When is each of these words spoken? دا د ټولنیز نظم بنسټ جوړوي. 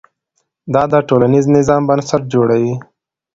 دا 0.73 0.83
د 0.91 0.93
ټولنیز 1.07 1.45
نظم 1.55 1.81
بنسټ 1.89 2.21
جوړوي. 2.33 2.73